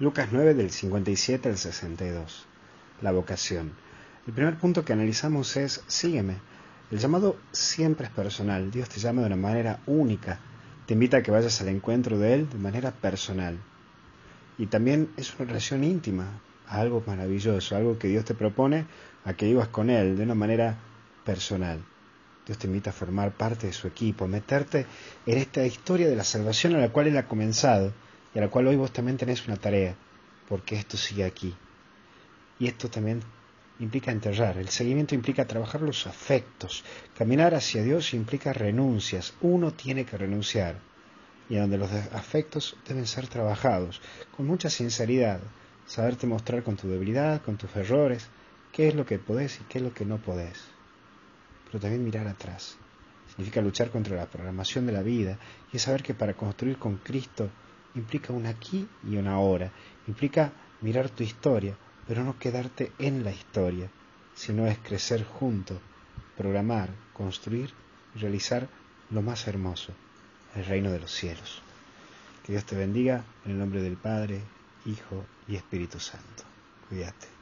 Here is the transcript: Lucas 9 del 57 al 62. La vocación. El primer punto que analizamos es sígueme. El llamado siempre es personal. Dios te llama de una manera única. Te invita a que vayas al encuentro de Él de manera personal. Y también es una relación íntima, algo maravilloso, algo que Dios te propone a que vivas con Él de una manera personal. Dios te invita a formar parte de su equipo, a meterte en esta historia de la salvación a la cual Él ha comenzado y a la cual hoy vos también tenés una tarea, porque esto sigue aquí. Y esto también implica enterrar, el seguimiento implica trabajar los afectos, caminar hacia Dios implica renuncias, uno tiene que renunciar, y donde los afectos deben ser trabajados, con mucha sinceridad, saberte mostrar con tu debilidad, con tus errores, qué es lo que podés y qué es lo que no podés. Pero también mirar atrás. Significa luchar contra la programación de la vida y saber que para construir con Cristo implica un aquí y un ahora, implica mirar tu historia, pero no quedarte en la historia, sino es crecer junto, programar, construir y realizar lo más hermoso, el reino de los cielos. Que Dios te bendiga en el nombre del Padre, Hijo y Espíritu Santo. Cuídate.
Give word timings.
Lucas 0.00 0.28
9 0.30 0.54
del 0.54 0.70
57 0.70 1.48
al 1.48 1.58
62. 1.58 2.46
La 3.02 3.10
vocación. 3.10 3.72
El 4.28 4.32
primer 4.32 4.56
punto 4.56 4.84
que 4.84 4.92
analizamos 4.92 5.56
es 5.56 5.82
sígueme. 5.88 6.36
El 6.92 7.00
llamado 7.00 7.36
siempre 7.50 8.06
es 8.06 8.12
personal. 8.12 8.70
Dios 8.70 8.88
te 8.88 9.00
llama 9.00 9.22
de 9.22 9.26
una 9.26 9.36
manera 9.36 9.80
única. 9.86 10.38
Te 10.86 10.94
invita 10.94 11.16
a 11.16 11.22
que 11.24 11.32
vayas 11.32 11.60
al 11.60 11.68
encuentro 11.70 12.16
de 12.16 12.32
Él 12.32 12.48
de 12.48 12.58
manera 12.58 12.92
personal. 12.92 13.58
Y 14.56 14.66
también 14.66 15.10
es 15.16 15.34
una 15.34 15.48
relación 15.48 15.82
íntima, 15.82 16.42
algo 16.68 17.02
maravilloso, 17.04 17.74
algo 17.74 17.98
que 17.98 18.06
Dios 18.06 18.24
te 18.24 18.34
propone 18.34 18.86
a 19.24 19.32
que 19.32 19.46
vivas 19.46 19.66
con 19.66 19.90
Él 19.90 20.16
de 20.16 20.22
una 20.22 20.36
manera 20.36 20.78
personal. 21.24 21.84
Dios 22.46 22.56
te 22.56 22.68
invita 22.68 22.90
a 22.90 22.92
formar 22.92 23.32
parte 23.32 23.66
de 23.66 23.72
su 23.72 23.88
equipo, 23.88 24.26
a 24.26 24.28
meterte 24.28 24.86
en 25.26 25.38
esta 25.38 25.66
historia 25.66 26.06
de 26.06 26.14
la 26.14 26.22
salvación 26.22 26.76
a 26.76 26.78
la 26.78 26.90
cual 26.90 27.08
Él 27.08 27.18
ha 27.18 27.26
comenzado 27.26 27.92
y 28.34 28.38
a 28.38 28.42
la 28.42 28.48
cual 28.48 28.66
hoy 28.66 28.76
vos 28.76 28.92
también 28.92 29.16
tenés 29.16 29.46
una 29.46 29.56
tarea, 29.56 29.96
porque 30.48 30.76
esto 30.76 30.96
sigue 30.96 31.24
aquí. 31.24 31.54
Y 32.58 32.66
esto 32.66 32.88
también 32.88 33.22
implica 33.78 34.10
enterrar, 34.10 34.58
el 34.58 34.68
seguimiento 34.68 35.14
implica 35.14 35.46
trabajar 35.46 35.82
los 35.82 36.06
afectos, 36.06 36.84
caminar 37.16 37.54
hacia 37.54 37.82
Dios 37.82 38.12
implica 38.14 38.52
renuncias, 38.52 39.34
uno 39.40 39.72
tiene 39.72 40.04
que 40.04 40.18
renunciar, 40.18 40.76
y 41.48 41.56
donde 41.56 41.78
los 41.78 41.90
afectos 41.92 42.76
deben 42.86 43.06
ser 43.06 43.28
trabajados, 43.28 44.00
con 44.36 44.46
mucha 44.46 44.68
sinceridad, 44.68 45.40
saberte 45.86 46.26
mostrar 46.26 46.62
con 46.62 46.76
tu 46.76 46.88
debilidad, 46.88 47.42
con 47.42 47.56
tus 47.56 47.74
errores, 47.76 48.28
qué 48.72 48.88
es 48.88 48.94
lo 48.94 49.06
que 49.06 49.18
podés 49.18 49.60
y 49.60 49.64
qué 49.64 49.78
es 49.78 49.84
lo 49.84 49.94
que 49.94 50.04
no 50.04 50.18
podés. 50.18 50.60
Pero 51.66 51.80
también 51.80 52.04
mirar 52.04 52.26
atrás. 52.26 52.76
Significa 53.28 53.60
luchar 53.60 53.90
contra 53.90 54.16
la 54.16 54.26
programación 54.26 54.86
de 54.86 54.92
la 54.92 55.02
vida 55.02 55.38
y 55.72 55.78
saber 55.78 56.02
que 56.02 56.14
para 56.14 56.34
construir 56.34 56.78
con 56.78 56.96
Cristo 56.96 57.50
implica 57.94 58.32
un 58.32 58.46
aquí 58.46 58.88
y 59.02 59.16
un 59.16 59.26
ahora, 59.26 59.72
implica 60.06 60.52
mirar 60.80 61.10
tu 61.10 61.22
historia, 61.22 61.76
pero 62.06 62.24
no 62.24 62.38
quedarte 62.38 62.92
en 62.98 63.24
la 63.24 63.30
historia, 63.30 63.90
sino 64.34 64.66
es 64.66 64.78
crecer 64.78 65.24
junto, 65.24 65.80
programar, 66.36 66.90
construir 67.12 67.72
y 68.14 68.18
realizar 68.18 68.68
lo 69.10 69.22
más 69.22 69.46
hermoso, 69.48 69.92
el 70.54 70.64
reino 70.64 70.90
de 70.90 71.00
los 71.00 71.12
cielos. 71.12 71.62
Que 72.44 72.52
Dios 72.52 72.64
te 72.64 72.76
bendiga 72.76 73.24
en 73.44 73.52
el 73.52 73.58
nombre 73.58 73.82
del 73.82 73.96
Padre, 73.96 74.40
Hijo 74.86 75.26
y 75.46 75.56
Espíritu 75.56 75.98
Santo. 75.98 76.44
Cuídate. 76.88 77.37